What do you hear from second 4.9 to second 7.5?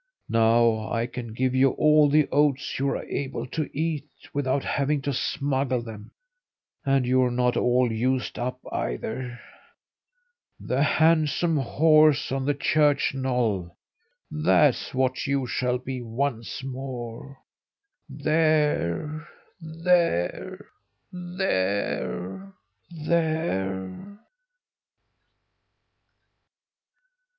to smuggle them. And you're